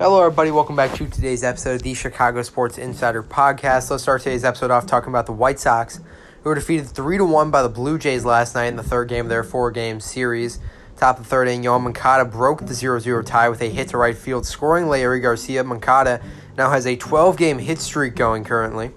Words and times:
Hello, 0.00 0.18
everybody. 0.22 0.50
Welcome 0.50 0.76
back 0.76 0.94
to 0.94 1.06
today's 1.06 1.44
episode 1.44 1.74
of 1.74 1.82
the 1.82 1.92
Chicago 1.92 2.40
Sports 2.40 2.78
Insider 2.78 3.22
Podcast. 3.22 3.90
Let's 3.90 4.02
start 4.02 4.22
today's 4.22 4.46
episode 4.46 4.70
off 4.70 4.86
talking 4.86 5.10
about 5.10 5.26
the 5.26 5.32
White 5.32 5.58
Sox, 5.58 6.00
who 6.42 6.48
were 6.48 6.54
defeated 6.54 6.86
3 6.86 7.18
to 7.18 7.24
1 7.26 7.50
by 7.50 7.62
the 7.62 7.68
Blue 7.68 7.98
Jays 7.98 8.24
last 8.24 8.54
night 8.54 8.68
in 8.68 8.76
the 8.76 8.82
third 8.82 9.10
game 9.10 9.26
of 9.26 9.28
their 9.28 9.44
four 9.44 9.70
game 9.70 10.00
series. 10.00 10.58
Top 10.96 11.18
of 11.18 11.24
the 11.24 11.28
third 11.28 11.48
inning, 11.48 11.64
Yoan 11.64 11.82
Moncada 11.82 12.24
broke 12.24 12.64
the 12.64 12.72
0 12.72 12.98
0 12.98 13.22
tie 13.22 13.50
with 13.50 13.60
a 13.60 13.68
hit 13.68 13.88
to 13.88 13.98
right 13.98 14.16
field, 14.16 14.46
scoring 14.46 14.86
Leury 14.86 15.20
Garcia. 15.20 15.62
Moncada 15.64 16.22
now 16.56 16.70
has 16.70 16.86
a 16.86 16.96
12 16.96 17.36
game 17.36 17.58
hit 17.58 17.78
streak 17.78 18.16
going 18.16 18.42
currently. 18.42 18.92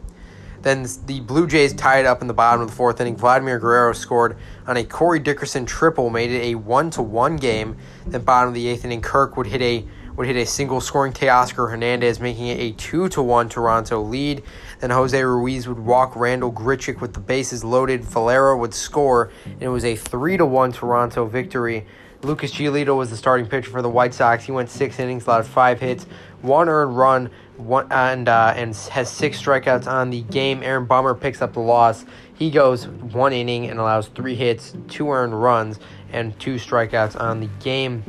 Then 0.61 0.87
the 1.05 1.19
Blue 1.19 1.47
Jays 1.47 1.73
tied 1.73 2.05
up 2.05 2.21
in 2.21 2.27
the 2.27 2.33
bottom 2.33 2.61
of 2.61 2.69
the 2.69 2.75
fourth 2.75 3.01
inning. 3.01 3.17
Vladimir 3.17 3.59
Guerrero 3.59 3.91
scored 3.91 4.37
on 4.65 4.77
a 4.77 4.85
Corey 4.85 5.19
Dickerson 5.19 5.65
triple, 5.65 6.09
made 6.09 6.31
it 6.31 6.43
a 6.43 6.55
one 6.55 6.89
to 6.91 7.01
one 7.01 7.35
game. 7.35 7.75
Then 8.07 8.21
bottom 8.21 8.47
of 8.47 8.55
the 8.55 8.69
eighth 8.69 8.85
inning, 8.85 9.01
Kirk 9.01 9.35
would 9.35 9.47
hit 9.47 9.61
a 9.61 9.85
would 10.15 10.27
hit 10.27 10.35
a 10.35 10.45
single 10.45 10.79
scoring 10.79 11.13
Teoscar 11.13 11.69
Hernandez, 11.69 12.19
making 12.19 12.47
it 12.47 12.59
a 12.59 12.71
2 12.73 13.09
to 13.09 13.21
1 13.23 13.49
Toronto 13.49 14.01
lead. 14.01 14.43
Then 14.79 14.91
Jose 14.91 15.21
Ruiz 15.21 15.67
would 15.67 15.79
walk 15.79 16.15
Randall 16.15 16.51
Grichuk 16.51 17.01
with 17.01 17.13
the 17.13 17.19
bases 17.19 17.63
loaded. 17.63 18.03
Valera 18.03 18.57
would 18.57 18.73
score, 18.73 19.31
and 19.45 19.61
it 19.63 19.69
was 19.69 19.85
a 19.85 19.95
3 19.95 20.37
to 20.37 20.45
1 20.45 20.71
Toronto 20.73 21.25
victory. 21.25 21.85
Lucas 22.23 22.53
Giolito 22.53 22.95
was 22.95 23.09
the 23.09 23.17
starting 23.17 23.45
pitcher 23.45 23.69
for 23.69 23.81
the 23.81 23.89
White 23.89 24.13
Sox. 24.13 24.45
He 24.45 24.51
went 24.53 24.69
six 24.69 24.97
innings, 24.97 25.27
allowed 25.27 25.45
five 25.45 25.81
hits, 25.81 26.05
one 26.41 26.69
earned 26.69 26.95
run, 26.95 27.29
one 27.57 27.85
and 27.91 28.29
uh, 28.29 28.53
and 28.55 28.73
has 28.75 29.09
six 29.09 29.41
strikeouts 29.41 29.87
on 29.87 30.09
the 30.09 30.21
game. 30.21 30.63
Aaron 30.63 30.85
Bummer 30.85 31.15
picks 31.15 31.41
up 31.41 31.53
the 31.53 31.59
loss. 31.59 32.05
He 32.35 32.49
goes 32.49 32.87
one 32.87 33.33
inning 33.33 33.69
and 33.69 33.77
allows 33.77 34.07
three 34.07 34.35
hits, 34.35 34.73
two 34.87 35.11
earned 35.11 35.41
runs, 35.41 35.79
and 36.13 36.37
two 36.39 36.55
strikeouts 36.55 37.19
on 37.19 37.41
the 37.41 37.49
game. 37.59 38.03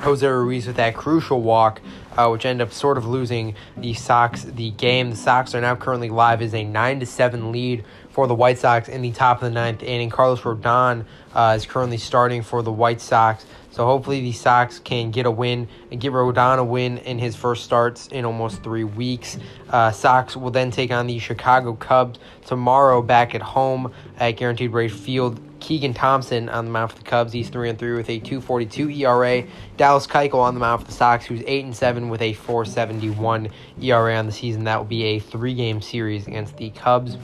Jose 0.00 0.26
Ruiz 0.26 0.66
with 0.66 0.76
that 0.76 0.94
crucial 0.94 1.42
walk, 1.42 1.80
uh, 2.16 2.28
which 2.28 2.46
ended 2.46 2.66
up 2.66 2.72
sort 2.72 2.98
of 2.98 3.06
losing 3.06 3.54
the 3.76 3.94
Sox 3.94 4.44
the 4.44 4.70
game. 4.70 5.10
The 5.10 5.16
Sox 5.16 5.54
are 5.54 5.60
now 5.60 5.76
currently 5.76 6.10
live 6.10 6.42
as 6.42 6.54
a 6.54 6.64
nine 6.64 7.00
to 7.00 7.06
seven 7.06 7.52
lead 7.52 7.84
for 8.10 8.26
the 8.26 8.34
White 8.34 8.58
Sox 8.58 8.88
in 8.88 9.02
the 9.02 9.12
top 9.12 9.36
of 9.36 9.42
the 9.42 9.50
ninth 9.50 9.82
inning. 9.82 10.10
Carlos 10.10 10.40
Rodon 10.40 11.04
uh, 11.34 11.54
is 11.56 11.66
currently 11.66 11.98
starting 11.98 12.42
for 12.42 12.62
the 12.62 12.72
White 12.72 13.00
Sox. 13.00 13.46
So 13.70 13.86
hopefully 13.86 14.20
the 14.20 14.32
Sox 14.32 14.80
can 14.80 15.12
get 15.12 15.24
a 15.24 15.30
win 15.30 15.68
and 15.92 16.00
give 16.00 16.12
Rodon 16.12 16.58
a 16.58 16.64
win 16.64 16.98
in 16.98 17.18
his 17.20 17.36
first 17.36 17.64
starts 17.64 18.08
in 18.08 18.24
almost 18.24 18.62
three 18.64 18.82
weeks. 18.82 19.38
Uh, 19.68 19.92
Sox 19.92 20.36
will 20.36 20.50
then 20.50 20.72
take 20.72 20.90
on 20.90 21.06
the 21.06 21.20
Chicago 21.20 21.74
Cubs 21.74 22.18
tomorrow 22.44 23.02
back 23.02 23.36
at 23.36 23.42
home 23.42 23.92
at 24.18 24.32
Guaranteed 24.32 24.72
Rate 24.72 24.90
Field. 24.90 25.38
Keegan 25.60 25.94
Thompson 25.94 26.48
on 26.48 26.64
the 26.64 26.70
mound 26.70 26.92
for 26.92 26.98
the 26.98 27.04
Cubs. 27.04 27.32
He's 27.32 27.48
three 27.48 27.68
and 27.68 27.78
three 27.78 27.94
with 27.94 28.08
a 28.08 28.20
2.42 28.20 29.00
ERA. 29.00 29.46
Dallas 29.76 30.06
Keuchel 30.06 30.40
on 30.40 30.54
the 30.54 30.60
mound 30.60 30.82
for 30.82 30.86
the 30.86 30.92
Sox, 30.92 31.26
who's 31.26 31.42
eight 31.46 31.64
and 31.64 31.76
seven 31.76 32.08
with 32.08 32.22
a 32.22 32.34
4.71 32.34 33.50
ERA 33.82 34.16
on 34.16 34.26
the 34.26 34.32
season. 34.32 34.64
That 34.64 34.78
will 34.78 34.84
be 34.84 35.04
a 35.04 35.18
three-game 35.18 35.80
series 35.80 36.26
against 36.26 36.56
the 36.56 36.70
Cubs. 36.70 37.16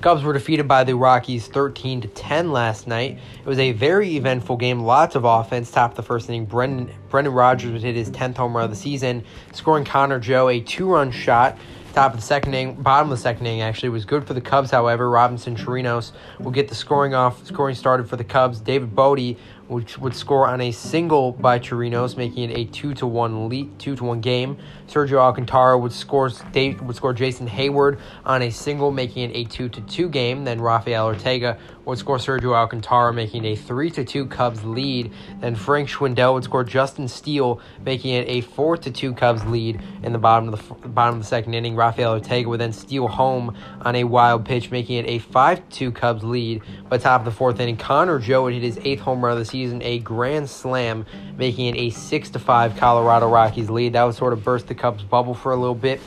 Cubs 0.00 0.22
were 0.22 0.32
defeated 0.32 0.66
by 0.66 0.82
the 0.82 0.96
Rockies 0.96 1.46
13 1.48 2.00
to 2.00 2.08
10 2.08 2.52
last 2.52 2.86
night. 2.86 3.18
It 3.38 3.46
was 3.46 3.58
a 3.58 3.72
very 3.72 4.16
eventful 4.16 4.56
game, 4.56 4.80
lots 4.80 5.14
of 5.14 5.26
offense. 5.26 5.70
Top 5.70 5.90
of 5.90 5.96
the 5.96 6.02
first 6.02 6.26
inning, 6.30 6.46
Brendan 6.46 6.90
Brendan 7.10 7.34
Rodgers 7.34 7.70
would 7.72 7.82
hit 7.82 7.96
his 7.96 8.10
10th 8.10 8.38
home 8.38 8.56
run 8.56 8.64
of 8.64 8.70
the 8.70 8.76
season, 8.76 9.22
scoring 9.52 9.84
Connor 9.84 10.18
Joe 10.18 10.48
a 10.48 10.60
two-run 10.60 11.10
shot. 11.10 11.58
Top 11.92 12.14
of 12.14 12.20
the 12.20 12.24
second 12.24 12.54
inning, 12.54 12.80
bottom 12.80 13.10
of 13.10 13.18
the 13.18 13.22
second 13.22 13.44
inning 13.46 13.60
actually 13.60 13.90
was 13.90 14.06
good 14.06 14.26
for 14.26 14.32
the 14.32 14.40
Cubs. 14.40 14.70
However, 14.70 15.10
Robinson 15.10 15.54
Chirinos 15.54 16.12
will 16.38 16.52
get 16.52 16.68
the 16.68 16.74
scoring 16.74 17.14
off, 17.14 17.44
scoring 17.44 17.74
started 17.74 18.08
for 18.08 18.16
the 18.16 18.24
Cubs. 18.24 18.60
David 18.60 18.94
Bote 18.94 19.36
which 19.70 19.96
would 19.98 20.16
score 20.16 20.48
on 20.48 20.60
a 20.60 20.72
single 20.72 21.30
by 21.30 21.56
Chirinos, 21.60 22.16
making 22.16 22.50
it 22.50 22.58
a 22.58 22.64
two 22.64 22.92
to 22.94 23.06
one 23.06 23.48
lead, 23.48 23.78
two 23.78 23.94
to 23.94 24.02
one 24.02 24.20
game. 24.20 24.58
Sergio 24.88 25.18
Alcantara 25.18 25.78
would 25.78 25.92
score 25.92 26.28
would 26.54 26.96
score 26.96 27.12
Jason 27.12 27.48
Heyward 27.48 28.00
on 28.24 28.42
a 28.42 28.50
single, 28.50 28.90
making 28.90 29.30
it 29.30 29.36
a 29.36 29.44
two 29.44 29.68
to 29.68 29.80
two 29.82 30.08
game. 30.08 30.44
Then 30.44 30.60
Rafael 30.60 31.06
Ortega 31.06 31.56
would 31.84 31.98
score 31.98 32.18
Sergio 32.18 32.52
Alcantara, 32.52 33.12
making 33.12 33.44
a 33.44 33.54
three 33.54 33.90
to 33.92 34.04
two 34.04 34.26
Cubs 34.26 34.64
lead. 34.64 35.12
Then 35.40 35.54
Frank 35.54 35.88
Schwindel 35.88 36.34
would 36.34 36.44
score 36.44 36.64
Justin 36.64 37.06
Steele, 37.06 37.60
making 37.84 38.14
it 38.14 38.28
a 38.28 38.40
four 38.40 38.76
to 38.76 38.90
two 38.90 39.14
Cubs 39.14 39.44
lead 39.44 39.80
in 40.02 40.12
the 40.12 40.18
bottom 40.18 40.52
of 40.52 40.82
the 40.82 40.88
bottom 40.88 41.14
of 41.14 41.22
the 41.22 41.28
second 41.28 41.54
inning. 41.54 41.76
Rafael 41.76 42.14
Ortega 42.14 42.48
would 42.48 42.60
then 42.60 42.72
steal 42.72 43.06
home 43.06 43.56
on 43.82 43.94
a 43.94 44.02
wild 44.02 44.44
pitch, 44.44 44.72
making 44.72 44.96
it 44.96 45.06
a 45.06 45.20
five 45.20 45.60
to 45.68 45.76
two 45.76 45.92
Cubs 45.92 46.24
lead. 46.24 46.62
By 46.88 46.98
top 46.98 47.20
of 47.20 47.24
the 47.24 47.30
fourth 47.30 47.60
inning, 47.60 47.76
Connor 47.76 48.18
Joe 48.18 48.42
would 48.42 48.54
hit 48.54 48.64
his 48.64 48.80
eighth 48.82 49.00
home 49.00 49.24
run 49.24 49.34
of 49.34 49.38
the 49.38 49.44
season 49.44 49.59
season 49.60 49.82
a 49.82 49.98
grand 49.98 50.48
slam, 50.48 51.04
making 51.36 51.66
it 51.66 51.78
a 51.78 51.90
6 51.90 52.30
to 52.30 52.38
5 52.38 52.76
Colorado 52.76 53.28
Rockies 53.28 53.68
lead. 53.68 53.92
That 53.92 54.04
would 54.04 54.14
sort 54.14 54.32
of 54.32 54.42
burst 54.42 54.68
the 54.68 54.74
Cubs' 54.74 55.02
bubble 55.02 55.34
for 55.34 55.52
a 55.52 55.56
little 55.56 55.74
bit. 55.74 56.00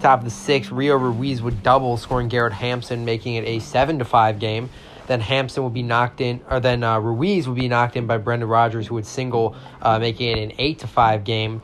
Top 0.00 0.20
of 0.20 0.24
the 0.24 0.30
sixth, 0.30 0.70
Rio 0.70 0.96
Ruiz 0.96 1.42
would 1.42 1.62
double, 1.62 1.96
scoring 1.96 2.28
Garrett 2.28 2.52
Hampson, 2.52 3.04
making 3.04 3.34
it 3.34 3.44
a 3.44 3.58
7 3.58 3.98
to 3.98 4.04
5 4.04 4.38
game. 4.38 4.70
Then 5.08 5.20
Hampson 5.20 5.64
would 5.64 5.74
be 5.74 5.82
knocked 5.82 6.20
in, 6.20 6.40
or 6.48 6.60
then 6.60 6.84
uh, 6.84 7.00
Ruiz 7.00 7.48
would 7.48 7.56
be 7.56 7.68
knocked 7.68 7.96
in 7.96 8.06
by 8.06 8.16
Brendan 8.16 8.48
Rodgers, 8.48 8.86
who 8.86 8.94
would 8.94 9.06
single, 9.06 9.56
uh, 9.82 9.98
making 9.98 10.28
it 10.28 10.38
an 10.38 10.52
8 10.56 10.78
to 10.78 10.86
5 10.86 11.24
game. 11.24 11.60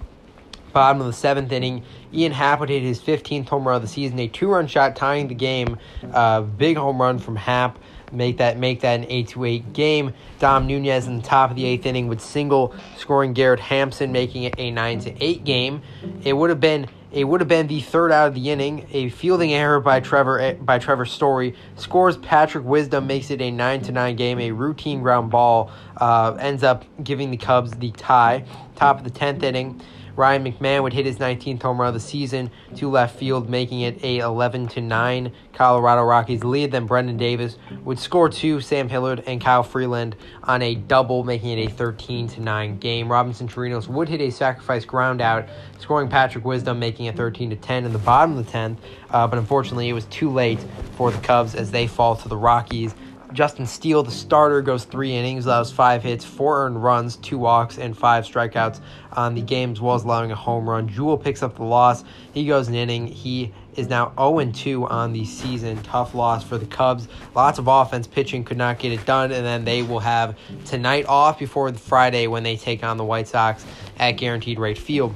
Bottom 0.77 1.01
of 1.01 1.07
the 1.07 1.15
seventh 1.15 1.51
inning, 1.53 1.83
Ian 2.13 2.33
Happ 2.33 2.61
would 2.61 2.69
hit 2.69 2.83
his 2.83 3.01
15th 3.01 3.49
home 3.49 3.67
run 3.67 3.77
of 3.77 3.81
the 3.83 3.89
season, 3.89 4.19
a 4.19 4.29
two 4.29 4.49
run 4.49 4.67
shot 4.67 4.95
tying 4.95 5.27
the 5.27 5.35
game. 5.35 5.79
Uh, 6.13 6.43
big 6.43 6.77
home 6.77 7.01
run 7.01 7.19
from 7.19 7.35
Happ 7.35 7.79
make 8.13 8.37
that 8.37 8.59
make 8.59 8.83
that 8.83 9.01
an 9.01 9.07
eight 9.09 9.29
to 9.29 9.47
eight 9.47 9.73
game. 9.73 10.13
Dom 10.39 10.67
Nunez 10.67 11.07
in 11.07 11.17
the 11.17 11.23
top 11.23 11.49
of 11.49 11.57
the 11.57 11.65
eighth 11.65 11.87
inning 11.87 12.09
would 12.09 12.21
single, 12.21 12.75
scoring 12.99 13.33
Garrett 13.33 13.59
Hampson, 13.59 14.13
making 14.13 14.43
it 14.43 14.55
a 14.59 14.71
nine 14.71 14.99
to 15.01 15.25
eight 15.25 15.45
game. 15.45 15.81
It 16.23 16.35
would 16.35 16.51
have 16.51 16.61
been 16.61 16.89
it 17.11 17.25
would 17.25 17.41
have 17.41 17.49
been 17.49 17.69
the 17.69 17.81
third 17.81 18.13
out 18.13 18.29
of 18.29 18.35
the 18.35 18.51
inning. 18.51 18.87
A 18.93 19.09
fielding 19.09 19.55
error 19.55 19.81
by 19.81 20.01
Trevor 20.01 20.59
by 20.61 20.79
Trevor 20.79 21.07
Story 21.07 21.57
scores 21.77 22.19
Patrick 22.19 22.67
Wisdom, 22.67 23.07
makes 23.07 23.31
it 23.31 23.41
a 23.41 23.51
nine 23.51 23.81
to 23.81 23.93
nine 23.93 24.17
game. 24.17 24.39
A 24.41 24.51
routine 24.51 25.01
ground 25.01 25.31
ball 25.31 25.71
uh, 25.97 26.37
ends 26.39 26.63
up 26.63 26.85
giving 27.03 27.31
the 27.31 27.39
Cubs 27.39 27.71
the 27.71 27.93
tie. 27.93 28.45
Top 28.75 28.99
of 28.99 29.05
the 29.05 29.11
tenth 29.11 29.43
inning. 29.43 29.81
Ryan 30.17 30.45
McMahon 30.45 30.83
would 30.83 30.95
hit 30.95 31.05
his 31.05 31.19
19th 31.19 31.63
home 31.63 31.81
run 31.81 31.89
of 31.89 31.95
the 31.95 32.01
season 32.01 32.51
to 32.77 32.91
left 32.91 33.19
field, 33.19 33.51
making 33.51 33.83
it 33.83 34.03
a 34.03 34.19
11 34.19 34.69
to 34.69 34.81
9 34.81 35.33
Colorado 35.53 36.03
Rockies 36.03 36.43
lead. 36.43 36.73
Then 36.73 36.87
Brendan 36.87 37.19
Davis 37.19 37.59
would 37.85 37.99
score 37.99 38.29
two, 38.29 38.61
Sam 38.61 38.89
Hilliard 38.89 39.23
and 39.27 39.41
Kyle 39.41 39.63
Freeland 39.63 40.17
on 40.43 40.63
a 40.63 40.75
double, 40.75 41.23
making 41.23 41.59
it 41.59 41.69
a 41.69 41.71
13 41.71 42.29
to 42.29 42.41
9 42.41 42.79
game. 42.79 43.13
Robinson 43.13 43.47
Chirinos 43.47 43.89
would 43.89 44.09
hit 44.09 44.21
a 44.21 44.31
sacrifice 44.31 44.85
ground 44.85 45.21
out, 45.21 45.47
scoring 45.79 46.09
Patrick 46.09 46.45
Wisdom, 46.45 46.79
making 46.79 47.07
it 47.07 47.17
13 47.17 47.51
to 47.51 47.57
10 47.57 47.85
in 47.85 47.93
the 47.93 47.99
bottom 47.99 48.37
of 48.39 48.47
the 48.47 48.51
10th. 48.51 48.79
Uh, 49.11 49.27
but 49.27 49.39
unfortunately, 49.39 49.89
it 49.89 49.93
was 49.93 50.07
too 50.07 50.31
late 50.31 50.65
for 50.97 51.11
the 51.11 51.19
Cubs 51.19 51.55
as 51.55 51.71
they 51.71 51.87
fall 51.87 52.17
to 52.17 52.29
the 52.29 52.37
Rockies. 52.37 52.95
Justin 53.37 53.67
Steele, 53.67 54.03
the 54.03 54.11
starter, 54.11 54.63
goes 54.63 54.85
three 54.85 55.13
innings, 55.13 55.45
allows 55.45 55.71
five 55.71 56.03
hits, 56.03 56.25
four 56.25 56.65
earned 56.65 56.83
runs, 56.83 57.17
two 57.17 57.37
walks, 57.37 57.77
and 57.77 57.97
five 57.97 58.25
strikeouts 58.25 58.81
on 59.13 59.35
the 59.35 59.43
game, 59.43 59.73
as 59.73 59.81
well 59.81 59.95
as 59.95 60.05
allowing 60.05 60.33
a 60.33 60.35
home 60.35 60.69
run. 60.69 60.89
Jewell 60.89 61.19
picks 61.19 61.43
up 61.43 61.57
the 61.57 61.63
loss. 61.63 62.03
He 62.33 62.47
goes 62.47 62.69
an 62.69 62.75
inning. 62.75 63.07
He 63.07 63.53
is 63.77 63.89
now 63.89 64.11
0 64.17 64.53
2 64.53 64.87
on 64.87 65.13
the 65.13 65.27
season. 65.27 65.83
Tough 65.83 66.15
loss 66.15 66.45
for 66.45 66.57
the 66.57 66.65
Cubs. 66.65 67.09
Lots 67.35 67.59
of 67.59 67.69
offense. 67.69 68.07
Pitching 68.07 68.43
could 68.43 68.57
not 68.57 68.79
get 68.79 68.93
it 68.93 69.05
done, 69.05 69.31
and 69.31 69.45
then 69.45 69.67
they 69.67 69.83
will 69.83 70.01
have 70.01 70.35
tonight 70.65 71.05
off 71.07 71.39
before 71.39 71.71
Friday 71.75 72.29
when 72.29 72.43
they 72.43 72.57
take 72.57 72.83
on 72.83 72.97
the 72.97 73.05
White 73.05 73.29
Sox 73.29 73.67
at 73.99 74.13
Guaranteed 74.13 74.59
Rate 74.59 74.79
Field. 74.79 75.15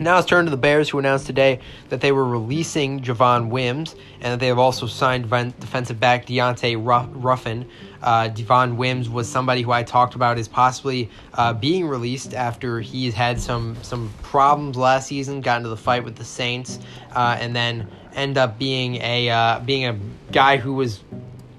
Now 0.00 0.16
let's 0.16 0.26
turn 0.26 0.44
to 0.46 0.50
the 0.50 0.56
Bears, 0.56 0.90
who 0.90 0.98
announced 0.98 1.26
today 1.26 1.60
that 1.88 2.00
they 2.00 2.10
were 2.10 2.26
releasing 2.26 3.00
Javon 3.00 3.48
Wims 3.48 3.94
and 4.20 4.32
that 4.32 4.40
they 4.40 4.48
have 4.48 4.58
also 4.58 4.86
signed 4.86 5.30
defensive 5.60 6.00
back 6.00 6.26
Dionte 6.26 6.76
Ruffin. 6.76 7.68
Uh, 8.02 8.26
Devon 8.26 8.76
Wims 8.76 9.08
was 9.08 9.28
somebody 9.28 9.62
who 9.62 9.70
I 9.70 9.84
talked 9.84 10.16
about 10.16 10.36
as 10.36 10.48
possibly 10.48 11.10
uh, 11.34 11.52
being 11.52 11.86
released 11.86 12.34
after 12.34 12.80
he's 12.80 13.14
had 13.14 13.40
some 13.40 13.76
some 13.82 14.12
problems 14.22 14.76
last 14.76 15.06
season, 15.06 15.40
got 15.40 15.58
into 15.58 15.68
the 15.68 15.76
fight 15.76 16.02
with 16.02 16.16
the 16.16 16.24
Saints, 16.24 16.80
uh, 17.12 17.36
and 17.38 17.54
then 17.54 17.86
end 18.14 18.36
up 18.36 18.58
being 18.58 18.96
a 18.96 19.30
uh, 19.30 19.60
being 19.60 19.86
a 19.86 19.96
guy 20.32 20.56
who 20.56 20.74
was 20.74 21.04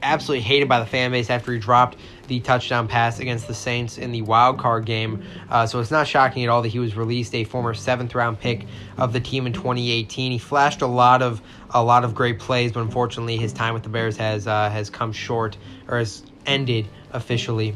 absolutely 0.06 0.44
hated 0.44 0.70
by 0.70 0.80
the 0.80 0.86
fan 0.86 1.12
base 1.12 1.30
after 1.30 1.52
he 1.52 1.60
dropped 1.60 1.98
the 2.28 2.40
touchdown 2.40 2.88
pass 2.88 3.20
against 3.20 3.48
the 3.48 3.54
Saints 3.54 3.98
in 3.98 4.12
the 4.12 4.22
wild 4.22 4.60
card 4.60 4.86
game. 4.86 5.24
Uh, 5.50 5.66
so 5.66 5.80
it's 5.80 5.92
not 5.92 6.08
shocking 6.08 6.44
at 6.44 6.50
all 6.50 6.62
that 6.62 6.70
he 6.70 6.80
was 6.80 6.96
released, 6.96 7.34
a 7.36 7.44
former 7.44 7.74
seventh 7.74 8.16
round 8.16 8.40
pick 8.40 8.66
of 8.98 9.14
the 9.14 9.20
team 9.20 9.48
in 9.48 9.54
2018. 9.54 10.32
He 10.32 10.38
flashed 10.38 10.82
a 10.82 10.88
lot 10.88 11.22
of 11.22 11.42
a 11.72 11.84
lot 11.84 12.04
of 12.06 12.16
great 12.16 12.40
plays, 12.40 12.72
but 12.72 12.82
unfortunately 12.82 13.38
his 13.38 13.52
time 13.52 13.74
with 13.74 13.84
the 13.84 13.90
Bears 13.90 14.16
has 14.18 14.48
uh, 14.48 14.70
has 14.70 14.90
come 14.90 15.12
short 15.12 15.58
or 15.88 15.98
has 15.98 16.24
ended 16.46 16.88
officially. 17.12 17.76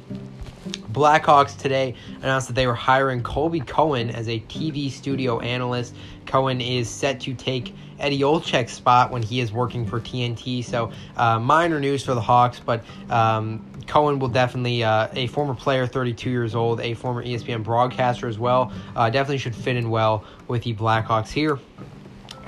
Blackhawks 0.92 1.58
today 1.58 1.96
announced 2.22 2.48
that 2.48 2.54
they 2.54 2.66
were 2.66 2.74
hiring 2.74 3.22
Colby 3.22 3.60
Cohen 3.60 4.10
as 4.10 4.28
a 4.28 4.40
TV 4.42 4.90
studio 4.90 5.40
analyst. 5.40 5.96
Cohen 6.26 6.62
is 6.62 6.90
set 6.90 7.20
to 7.22 7.34
take 7.34 7.74
Eddie 8.00 8.22
Olczyk's 8.22 8.74
spot 8.74 9.12
when 9.12 9.22
he 9.22 9.40
is 9.40 9.52
working 9.52 9.86
for 9.86 10.00
TNT. 10.00 10.64
So 10.64 10.92
uh, 11.18 11.40
minor 11.40 11.80
news 11.80 12.04
for 12.04 12.16
the 12.16 12.22
Hawks, 12.22 12.60
but 12.60 12.84
um, 13.10 13.64
Cohen 13.88 14.20
will 14.20 14.30
definitely, 14.30 14.84
uh, 14.84 15.10
a 15.14 15.28
former 15.28 15.54
player, 15.54 15.86
32 15.86 16.30
years 16.30 16.56
old, 16.56 16.80
a 16.80 16.94
former 16.94 17.24
ESPN 17.24 17.64
broadcaster 17.64 18.28
as 18.28 18.40
well, 18.40 18.72
uh, 18.96 19.10
definitely 19.10 19.38
should 19.38 19.56
fit 19.56 19.76
in 19.76 19.90
well 19.90 20.24
with 20.48 20.64
the 20.64 20.74
Blackhawks 20.74 21.30
here. 21.30 21.60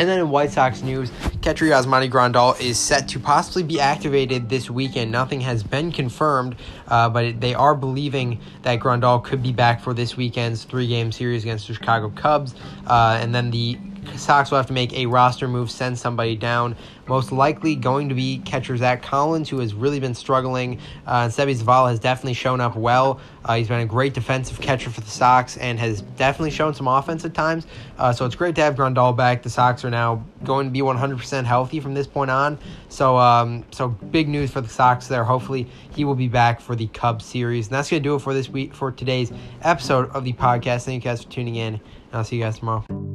And 0.02 0.10
then 0.10 0.18
in 0.18 0.32
White 0.32 0.50
Sox 0.50 0.82
news, 0.82 1.12
catcher 1.44 1.66
Yasmani 1.66 2.10
Grandal 2.10 2.60
is 2.60 2.80
set 2.80 3.08
to 3.10 3.20
possibly 3.20 3.62
be 3.62 3.80
activated 3.80 4.50
this 4.50 4.68
weekend. 4.68 5.12
Nothing 5.12 5.42
has 5.42 5.62
been 5.62 5.92
confirmed, 5.92 6.56
uh, 6.88 7.08
but 7.08 7.40
they 7.40 7.54
are 7.54 7.76
believing 7.76 8.40
that 8.64 8.80
Grandal 8.80 9.24
could 9.24 9.44
be 9.44 9.54
back 9.54 9.80
for 9.80 9.94
this 9.94 10.18
weekend's 10.18 10.64
three-game 10.64 11.12
series 11.12 11.44
against 11.44 11.68
the 11.68 11.76
Chicago 11.76 12.10
Cubs. 12.16 12.56
Uh, 12.88 13.20
and 13.22 13.36
then 13.36 13.52
the 13.52 13.78
Sox 14.16 14.52
will 14.52 14.58
have 14.58 14.68
to 14.68 14.74
make 14.74 14.94
a 14.94 15.06
roster 15.06 15.48
move, 15.48 15.72
send 15.72 15.98
somebody 15.98 16.36
down. 16.36 16.76
Most 17.08 17.32
likely 17.32 17.76
going 17.76 18.10
to 18.10 18.16
be 18.16 18.40
catcher 18.46 18.78
Zach 18.78 19.02
Collins, 19.02 19.50
who 19.50 19.60
has 19.60 19.74
really 19.74 20.00
been 20.00 20.14
struggling. 20.14 20.80
Uh, 21.06 21.26
Seby 21.28 21.56
Zavala 21.56 21.90
has 21.90 22.00
definitely 22.00 22.34
shown 22.34 22.62
up 22.62 22.76
well. 22.76 23.20
Uh, 23.44 23.56
he's 23.56 23.68
been 23.68 23.82
a 23.82 23.86
great 23.86 24.14
defensive 24.14 24.62
catcher 24.62 24.90
for 24.90 25.02
the 25.02 25.10
Sox 25.10 25.58
and 25.58 25.80
has 25.80 26.02
definitely 26.02 26.52
shown 26.52 26.74
some 26.74 26.88
offense 26.88 27.26
at 27.26 27.34
times. 27.34 27.66
Uh, 27.98 28.14
so 28.14 28.26
it's 28.26 28.36
great 28.36 28.56
to 28.56 28.62
have 28.62 28.76
Grandal 28.76 29.16
back. 29.16 29.44
The 29.44 29.50
Sox 29.50 29.84
are 29.84 29.90
now 29.90 30.24
going 30.44 30.68
to 30.68 30.72
be 30.72 30.80
100% 30.80 31.44
healthy 31.44 31.80
from 31.80 31.94
this 31.94 32.08
point 32.08 32.32
on. 32.32 32.58
So, 32.90 33.18
um, 33.18 33.66
so 33.72 33.90
big 33.90 34.30
news 34.30 34.52
for 34.52 34.62
the 34.62 34.70
Sox 34.70 35.08
there. 35.08 35.24
Hopefully, 35.24 35.68
he 35.96 36.06
will 36.06 36.16
be 36.16 36.28
back 36.28 36.62
for 36.62 36.76
the 36.76 36.88
Cubs 36.88 37.26
series. 37.26 37.68
And 37.68 37.76
that's 37.76 37.90
going 37.90 38.02
to 38.04 38.10
do 38.10 38.16
it 38.16 38.20
for 38.20 38.34
this 38.34 38.48
week 38.48 38.74
for 38.74 38.92
today's 38.92 39.32
episode 39.64 40.10
of 40.12 40.24
the 40.24 40.34
podcast. 40.34 40.86
Thank 40.86 41.04
you 41.04 41.10
guys 41.10 41.24
for 41.24 41.30
tuning 41.30 41.56
in. 41.56 41.82
I'll 42.14 42.24
see 42.24 42.38
you 42.38 42.44
guys 42.44 42.60
tomorrow. 42.60 43.11